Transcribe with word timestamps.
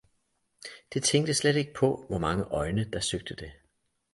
Det 0.93 1.03
tænkte 1.03 1.33
slet 1.33 1.55
ikke 1.55 1.73
på, 1.73 2.05
hvor 2.09 2.17
mange 2.17 2.43
øjne, 2.43 2.83
der 2.91 2.99
søgte 2.99 3.35
det 3.35 3.51